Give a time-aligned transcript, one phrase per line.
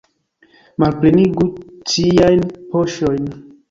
[0.83, 1.47] Malplenigu
[1.93, 3.35] ciajn poŝojn!